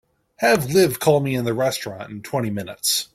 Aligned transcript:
Have 0.37 0.71
Liv 0.73 0.99
call 0.99 1.19
me 1.19 1.35
in 1.35 1.45
the 1.45 1.53
restaurant 1.53 2.09
in 2.09 2.23
twenty 2.23 2.49
minutes. 2.49 3.07